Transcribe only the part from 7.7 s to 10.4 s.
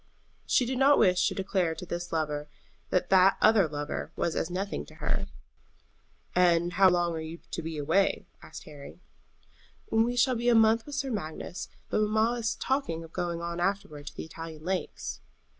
away?" asked Harry. "We shall